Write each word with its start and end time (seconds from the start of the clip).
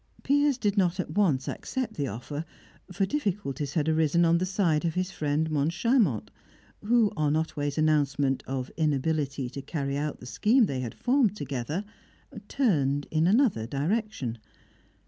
Piers 0.23 0.57
did 0.57 0.79
not 0.79 0.99
at 0.99 1.11
once 1.11 1.47
accept 1.47 1.93
the 1.93 2.07
offer, 2.07 2.43
for 2.91 3.05
difficulties 3.05 3.75
had 3.75 3.87
arisen 3.87 4.25
on 4.25 4.39
the 4.39 4.47
side 4.47 4.83
of 4.83 4.95
his 4.95 5.11
friend 5.11 5.47
Moncharmont, 5.51 6.29
who, 6.83 7.11
on 7.15 7.35
Otway's 7.35 7.77
announcement 7.77 8.41
of 8.47 8.71
inability 8.77 9.47
to 9.51 9.61
carry 9.61 9.95
out 9.95 10.19
the 10.19 10.25
scheme 10.25 10.65
they 10.65 10.79
had 10.79 10.95
formed 10.95 11.35
together, 11.35 11.85
turned 12.47 13.05
in 13.11 13.27
another 13.27 13.67
direction. 13.67 14.39